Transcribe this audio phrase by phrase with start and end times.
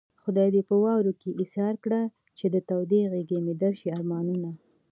[0.23, 2.01] خدای دې په واورو کې ايسار کړه
[2.37, 4.49] چې د تودې غېږې مې درشي ارمانونه